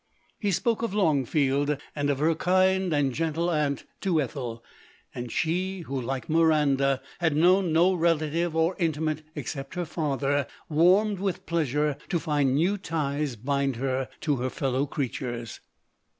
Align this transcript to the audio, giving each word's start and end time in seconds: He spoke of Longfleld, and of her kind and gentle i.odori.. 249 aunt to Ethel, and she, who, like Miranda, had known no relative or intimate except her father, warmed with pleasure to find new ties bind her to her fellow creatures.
He 0.39 0.49
spoke 0.49 0.81
of 0.81 0.95
Longfleld, 0.95 1.79
and 1.95 2.09
of 2.09 2.17
her 2.17 2.33
kind 2.33 2.91
and 2.91 3.13
gentle 3.13 3.51
i.odori.. 3.51 3.83
249 4.01 4.01
aunt 4.01 4.01
to 4.01 4.19
Ethel, 4.19 4.63
and 5.13 5.31
she, 5.31 5.81
who, 5.81 6.01
like 6.01 6.27
Miranda, 6.27 7.03
had 7.19 7.35
known 7.35 7.71
no 7.71 7.93
relative 7.93 8.55
or 8.55 8.75
intimate 8.79 9.21
except 9.35 9.75
her 9.75 9.85
father, 9.85 10.47
warmed 10.67 11.19
with 11.19 11.45
pleasure 11.45 11.97
to 12.09 12.17
find 12.19 12.55
new 12.55 12.79
ties 12.79 13.35
bind 13.35 13.75
her 13.75 14.09
to 14.21 14.37
her 14.37 14.49
fellow 14.49 14.87
creatures. 14.87 15.59